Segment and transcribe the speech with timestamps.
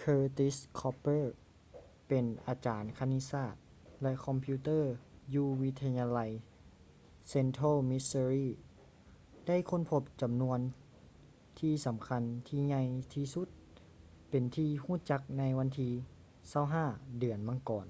[0.00, 1.22] curtis cooper
[2.08, 3.54] ເປັນອາຈານຄະນິດສາດ
[4.02, 4.78] ແລະ ຄອມພິວເຕີ
[5.34, 6.18] ຢູ່ວິທະຍາໄລ
[7.32, 8.48] central missouri
[9.46, 10.60] ໄດ້ຄົ້ນພົບຈໍານວນ
[11.58, 13.48] ທີ່ສໍາຄັນທີ່ໃຫຍ່ທີ່ສຸດ
[14.30, 15.90] ເປັນທີ່ຮູ້ຈັກໃນວັນທີ
[16.58, 17.86] 25 ເດືອນມັງກອນ